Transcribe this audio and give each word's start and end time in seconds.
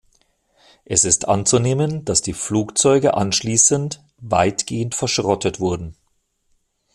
Es 0.83 1.05
ist 1.05 1.27
anzunehmen, 1.27 2.05
dass 2.05 2.23
die 2.23 2.33
Flugzeuge 2.33 3.13
anschließend 3.13 4.03
weitgehend 4.17 4.95
verschrottet 4.95 5.59
wurden. 5.59 5.95